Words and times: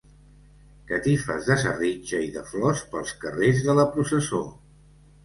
Catifes 0.91 1.49
de 1.49 1.57
serritja 1.63 2.21
i 2.29 2.31
de 2.37 2.43
flors 2.53 2.81
pels 2.95 3.13
carrers 3.27 3.61
de 3.69 3.77
la 3.81 3.87
processó. 3.99 4.41